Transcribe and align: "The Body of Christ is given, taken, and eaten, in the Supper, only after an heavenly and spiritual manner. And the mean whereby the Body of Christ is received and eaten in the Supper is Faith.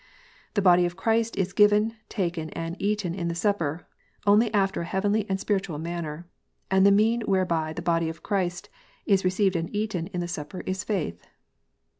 "The 0.55 0.63
Body 0.63 0.87
of 0.87 0.95
Christ 0.95 1.37
is 1.37 1.53
given, 1.53 1.95
taken, 2.09 2.49
and 2.53 2.75
eaten, 2.81 3.13
in 3.13 3.27
the 3.27 3.35
Supper, 3.35 3.85
only 4.25 4.51
after 4.51 4.81
an 4.81 4.87
heavenly 4.87 5.29
and 5.29 5.39
spiritual 5.39 5.77
manner. 5.77 6.27
And 6.71 6.87
the 6.87 6.91
mean 6.91 7.21
whereby 7.27 7.73
the 7.73 7.83
Body 7.83 8.09
of 8.09 8.23
Christ 8.23 8.67
is 9.05 9.23
received 9.23 9.55
and 9.55 9.69
eaten 9.75 10.07
in 10.07 10.19
the 10.19 10.27
Supper 10.27 10.61
is 10.61 10.83
Faith. 10.83 11.27